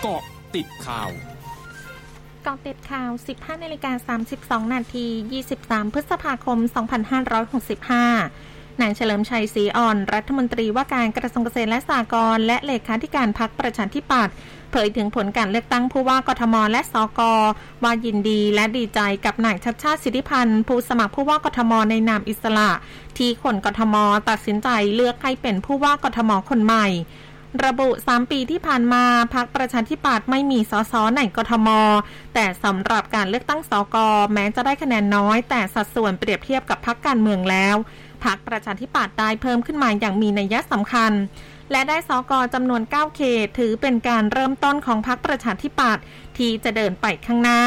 [0.00, 0.22] เกาะ
[0.54, 1.10] ติดข่าว
[2.46, 4.16] กาะติดข่าว 15นาฬิกา
[4.66, 5.06] 32 นาที
[5.50, 6.58] 23 พฤษภาคม
[8.04, 14.34] 2565 นายเฉลิมชัยศรีอ่อน รัฐมนตรีว่าการกระทรวงเกษตรและสหกรณ์และเลขาธิการพักประชาธิปัตย์
[14.70, 17.20] เผยถึงผลการเลือกตั้งผู้ว่ากทมและสก
[17.82, 22.70] ว่ายินดีและดีใจกับนายชัดชาติสิทธิพันธ์ผู้สมัครผู้ว่ากทมในนามอิสระ
[23.18, 23.96] ที่คนกทม
[24.28, 26.86] ตัดสินใจเลือกให้เป็นผู้ว่ากทมคนใหม่
[27.64, 29.04] ระบุ 3 ปีที่ผ่านมา
[29.34, 31.68] พักประชาธิปัตย์ไม่มีสสในกทม
[32.34, 33.96] แต่สำหรับการเลือกตั้งสก
[34.34, 37.76] แม้จะได้คะแนนน้อย แต่สัดส่วนเปรียบเทียบกับพักการเมืองแล้ว
[38.24, 41.12] พักประชาธิปัตย์ได้เพิ่มขึ้นมาอย่างมีนัยสำคัญ
[41.70, 46.02] และได้สกจำนวน 9 เขต ถือเป็นการเริ่มต้นของพักประชาธิปัตย์
[46.38, 47.62] ที่จะเดินไปข้างหน้า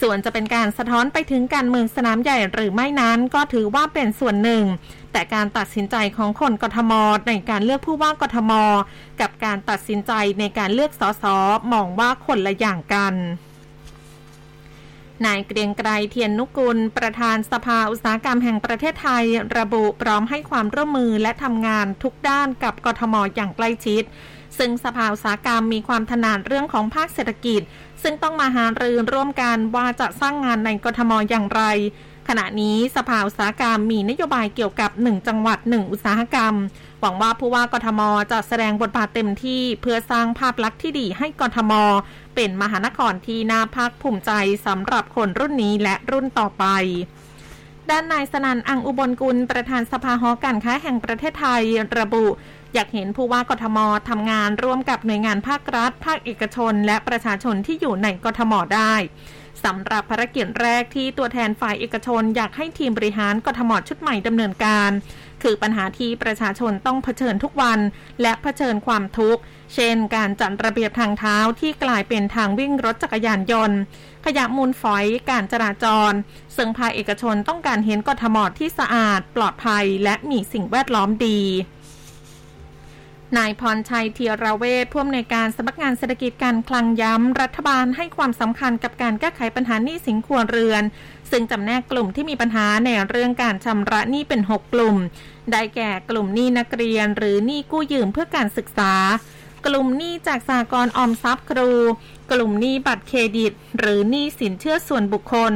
[0.00, 4.64] ส่วนจะเป็นการสะท้อนไปถึงการเมืองสนามใหญ่หรือไม่นั้น ก็ถือว่าเป็นส่วนหนึ่ง
[5.12, 6.92] แต่การตัดสินใจของคนกทม
[7.28, 8.52] ในการเลือกผู้ว่ากทม
[9.20, 11.24] กับการตัดสินใจในการเลือกสส
[11.72, 13.14] มองว่าคนละอย่างกัน
[15.26, 19.24] นายเกรียงไกรเทียนนุกุล ประธานสภาอุตสาหกรรมแห่งประเทศไทย
[19.58, 24.02] ระบุพร้อมให้ความร่วมมือและทำงานทุกด้านกับกทมอย่างใกล้ชิด
[24.58, 27.60] ซึ่งสภาอุตสาหกรรมมีความถนัดเรื่องของภาคเศรษฐกิจ
[28.02, 31.62] ซึ่งต้องมาหารือร่วมกันว่าจะสร้างงานในกทมอย่างไร
[32.28, 36.54] ขณะนี้สภาอุตสาหกรรมมีนโยบายเกี่ยวกับ 1 จังหวัด 1 อุตสาหกรรม
[37.00, 38.00] หวังว่าผู้ว่ากทม
[38.32, 41.72] จะแสดงบทบาทเต็มที่เพื่อสร้างภาพลักษณ์ที่ดีให้กทม
[42.34, 44.32] เป็นมหานครที่น่าภาคภูมิใจ
[44.66, 46.64] สำหรับคนรุ่นนี้และรุ่นต่อไป
[47.90, 51.62] ด้านนายสนันอังอุบลกุลประธานสภาหอการค้าแห่งประเทศไทย
[51.98, 52.26] ระบุ
[52.74, 53.78] อยากเห็นผู้ว่ากทม
[54.10, 58.94] ทำงานร่วมกับหน่วยงานภาครัฐ ภาคเอกชน และประชาชนที่อยู่ในกทมได้
[59.64, 64.90] สำหรับภารกิจแรกที่ตัวแทนฝ่ายเอกชนอยากให้ทีมบริหารกทมชุดใหม่ดำเนินการ
[65.42, 67.80] คือปัญหาที่ประชาชนต้องเผชิญทุกวัน
[68.22, 69.40] และเผชิญความทุกข์
[69.74, 73.78] เช่น การจัดระเบียบทางเท้าที่กลายเป็นทางวิ่งรถจักรยานยนต์
[74.24, 76.12] ขยะมูลฝอยการจราจร
[76.56, 81.40] ซึ่งภาคเอกชนต้องการเห็นกทมที่สะอาด ปลอดภัย และมีสิ่งแวดล้อมดี
[83.38, 90.82] นายพรชัยเทียราเวทผู้อำนวยการสำนักงานเศรษฐกิจการคลังย้ำ รัฐบาลให้ความสำคัญกับการแก้ไขปัญหาหนี้สินครัวเรือน
[91.30, 94.96] ซึ่งจำแนกกลุ่มที่มีปัญหาในเรื่องการชำระหนี้เป็น 6 กลุ่ม
[95.52, 98.92] ได้แก่กลุ่มหนี้นักเรียน หรือหนี้กู้ยืมเพื่อการศึกษา
[99.66, 101.72] กลุ่มหนี้จากสากลออมทรัพย์ครู
[102.32, 105.52] กลุ่มหนี้บัตรเครดิต หรือหนี้สินเชื่อส่วนบุคคล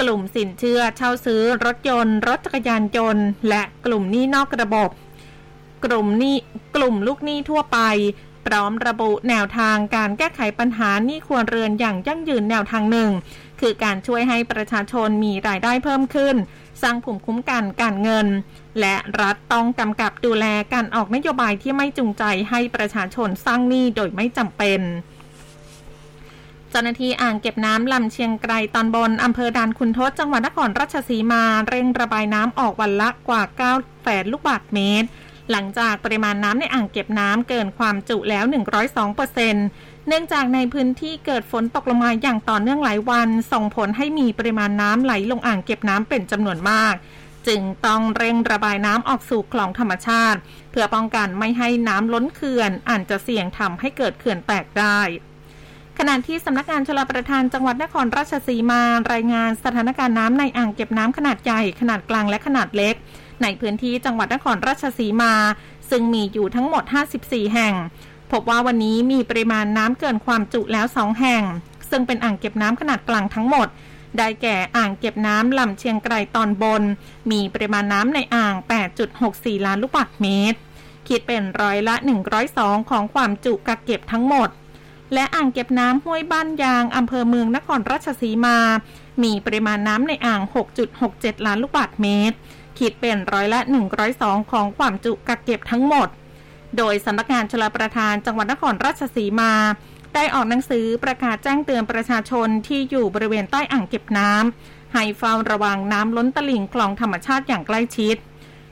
[0.00, 4.90] กลุ่มสินเชื่อเช่าซื้อรถยนต์ รถจักรยานยนต์ และกลุ่มหนี้นอกระบบ
[5.84, 6.36] กลุ่มนี้
[6.76, 7.78] กลุ่มลูกหนี้ทั่วไป
[8.46, 13.10] พร้อมระบุแนวทางการแก้ไขปัญหาหนี้ครัวเรือนอย่างยั่งยืนแนวทางหนึ่ง
[13.60, 16.36] คือการช่วยให้ประชาชนมีรายได้เพิ่มขึ้น
[16.82, 18.26] สร้างภูมิคุ้มกันการเงิน
[18.80, 24.80] และรัฐต้องกำกับดูแลการออกนโยบายที่ไม่จูงใจให้ประชาชนสร้างหนี้โดยไม่จำเป็น
[26.70, 33.42] เจ้าหน้าที่อ่างเก็บน้ำลำเชียงไกรตอนบนอำเภอดานคุณทศจังหวัดนครราชสีมา เร่งระบายน้ำออกวันละกว่า
[33.74, 35.08] 9 แสนลูกบาศก์เมตร
[35.50, 38.44] หลังจากปริมาณน้ำในอ่างเก็บน้ำเกินความจุแล้ว
[38.80, 46.94] 102เปอร์เเนื่องจากในพื้นที่เกิดฝนตกลงมาอย่างต่อเนื่องหลายวัน ส่งผลให้มีปริมาณน้ำไหลลงอ่างเก็บน้ำเป็นจำนวนมาก
[47.48, 50.38] จึงต้องเร่งระบายน้ำออกสู่คลองธรรมชาติ
[50.70, 55.00] เพื่อป้องกันไม่ให้น้ำล้นเขื่อนอาจจะเสี่ยงทำให้เกิดเขื่อนแตกได้
[55.98, 58.82] ขณะที่สำนักงานชลประทานจังหวัดนครราชสีมา
[59.12, 62.94] รายงานสถานการณ์น้ำในอ่างเก็บน้ำขนาดใหญ่ ขนาดกลางและขนาดเล็ก
[63.42, 65.34] ในพื้นที่จังหวัดนครราชสีมา
[65.90, 66.84] ซึ่งมีอยู่ทั้งหมด
[67.18, 67.74] 54 แห่ง
[68.32, 71.42] พบว่าวันนี้มีปริมาณน้ำเกินความจุแล้ว 2 แห่ง
[71.90, 73.68] ซึ่งเป็นอ่างเก็บน้ำขนาดกลางทั้งหมด
[74.18, 76.82] ได้แก่อ่างเก็บน้ำลำเชียงไกรตอนบน
[77.30, 78.54] มีปริมาณน้ำในอ่าง
[79.10, 80.58] 8.64 ล้านลูกบาศก์เมตร
[81.08, 81.94] คิดเป็นร้อยละ
[82.42, 84.48] 102 ของความจุกักเก็บทั้งหมด
[85.14, 88.58] และอ่างเก็บน้ำห้วยบ้านยางอำเภอเมืองนครราชสีมา
[89.22, 90.40] มีปริมาณน้ำในอ่าง
[90.94, 92.36] 6.67 ล้านลูกบาศก์เมตร
[92.78, 93.60] คิดเป็นร้อยละ
[94.06, 96.08] 102 ของความจุกักเก็บทั้งหมด
[96.76, 99.52] โดยสำนักงานชลประทานจังหวัดนครราชสีมา
[100.14, 108.16] ได้ออกหนังสือประกาศแจ้งเตือนประชาชนที่อยู่บริเวณใต้อ่างเก็บน้ำให้เฝ้าระวังน้ำล้นตลิ่งคลองธรรมชาติอย่างใกล้ชิด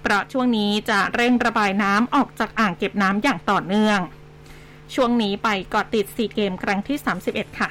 [0.03, 3.99] เพราะช่วงนี้จะเร่งระบายน้ำออกจากอ่างเก็บน้ำอย่างต่อเนื่อง
[4.95, 6.97] ช่วงนี้ไปเกาะติดสีเกมครั้งที่
[7.29, 7.69] 31 ค่ะ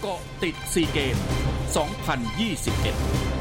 [0.00, 1.16] เกาะติดสีเกม
[1.88, 3.33] 2021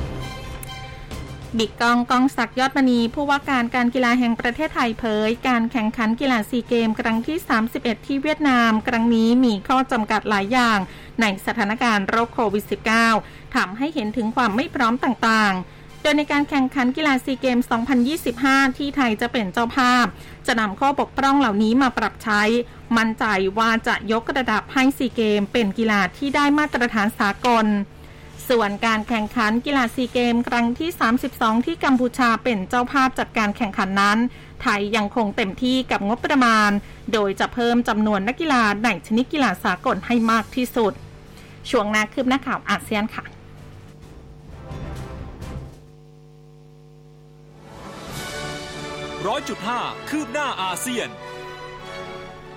[1.59, 7.37] บิ๊กกองกองศักยอดมณีผู้ว่าการการกีฬาแห่งประเทศไทยเผย การแข่งขันกีฬาซีเกม ครั้งที่
[7.71, 10.79] 31 ที่เวียดนาม ครั้งนี้มีข้อจำกัดหลายอย่าง
[11.21, 12.63] ในสถานการณ์โรคโควิด
[13.09, 17.59] -19 ทำให้เห็นถึงความไม่พร้อมต่างๆโดยในการแข่งขันกีฬาซีเกม
[18.17, 20.05] 2025 ที่ไทยจะเป็นเจ้าภาพ
[20.47, 22.41] จะนำข้อบกพร่องเหล่านี้มาปรับใช้
[22.97, 23.25] มั่นใจ
[23.57, 27.65] ว่าจะยกระดับให้ซีเกมเป็นกีฬาที่ได้มาตรฐานสากล
[28.49, 30.89] ส่วนการแข่งขันกีฬาซีเกมครั้งที่
[31.27, 34.17] 32 ที่กัมพูชาเป็นเจ้าภาพจัดการแข่งขันนั้น
[34.61, 36.71] ไทยยังคงเต็มที่กับงบประมาณ
[37.13, 40.93] โดยจะเพิ่มจำนวนนักกีฬาในชนิดกีฬาสากลให้มากที่สุด
[41.69, 43.25] ช่วงนาคืบหน้าข่าวอาเซียนค่ะ
[49.27, 49.79] ร้อยจุดห้า
[50.09, 51.07] คืบหน้าอาเซียน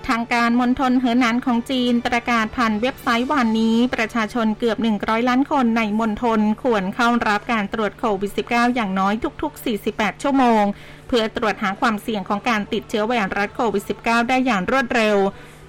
[0.07, 10.63] ทางการมณฑลเหอหนานของจีนประกาศผ่านเว็บไซต์วันนี้ ประชาชนเกือบ 100 ล้านคนในมณฑลควรเข้ารับการตรวจโควิด -19 อย่างน้อยทุก ๆ 48 ชั่วโมง
[11.07, 15.17] เพื่อตรวจหาความเสี่ยงของการติดเชื้อไวรัสโควิด -19 ได้อย่างรวดเร็ว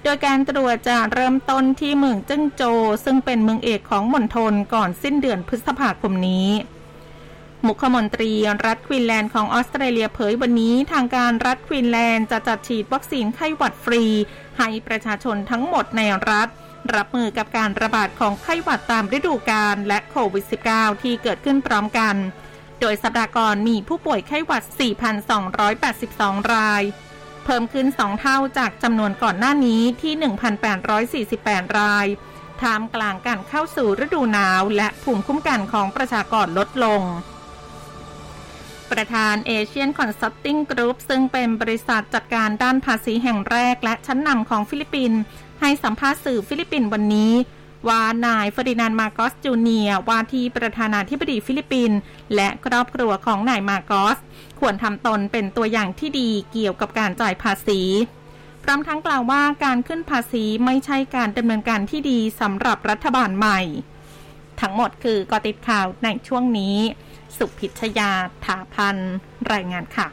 [0.03, 2.63] โดยการตรวจจะเริ่มต้นที่เมืองเจิ้งโจ
[3.05, 6.47] ซึ่งเป็นเมืองเอกของมณฑลก่อนสิ้นเดือนพฤษภาคมนี้
[7.67, 8.31] มุขมนตรี
[8.65, 14.03] รัฐควีนแลนด์ของออสเตรเลียเผยวันนี้ทางการรัฐควีนแลนด์จะจัดฉีดวัคซีนไข้หวัดฟรี
[14.57, 16.47] ให้ประชาชนทั้งหมดในรัฐ
[16.95, 22.15] รับมือกับการระบาดของไข้หวัดตามฤดูกาลและโควิด -19 ที่เกิดขึ้นพร้อมกัน
[22.79, 24.63] โดยสัปดาห์ก่อนมีผู้ป่วยไข้หวัด
[25.57, 26.83] 4,282 ราย
[27.45, 30.13] เพิ่มขึ้น 2 เท่าจากจำนวนก่อนหน้านี้ที่
[31.35, 32.07] 1,848 ราย
[32.61, 37.03] ท่ามกลางการเข้าสู่ฤดูหนาวและภูมิคุ้มกันของประชากรลดลง
[38.91, 45.19] ประธาน Asian Consulting Group ซึ่งเป็นบริษัทจัดการด้านภาษีแห่งแรกและชั้นนำของฟิลิปปินส์
[45.61, 47.33] ให้สัมภาษณ์สื่อฟิลิปปินส์วันนี้
[47.89, 51.97] ว่านายเฟอร์ดินานด์ มาร์กอสจูเนียร์ ว่าที่ประธานาธิบดีฟิลิปปินส์
[52.35, 54.17] และครอบครัวของนายมาร์กอส
[54.59, 57.81] ควรทำตนเป็นตัวอย่างที่ดีเกี่ยวกับการจ่ายภาษี
[58.63, 63.59] พร้อมทั้งกล่าวว่าการขึ้นภาษีไม่ใช่การดำเนินการที่ดีสำหรับรัฐบาลใหม่
[64.61, 66.77] ทั้งหมดคือกอติดข่าวในช่วงนี้
[67.37, 68.11] สุพิชยา
[68.45, 68.97] ถาพัน
[69.53, 70.07] รายงานค่ะ